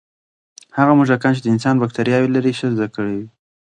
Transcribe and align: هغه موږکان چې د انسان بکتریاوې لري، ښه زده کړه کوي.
هغه 0.77 0.91
موږکان 0.97 1.31
چې 1.35 1.41
د 1.43 1.47
انسان 1.55 1.75
بکتریاوې 1.79 2.29
لري، 2.35 2.53
ښه 2.57 2.67
زده 2.75 2.87
کړه 2.95 3.09
کوي. 3.15 3.21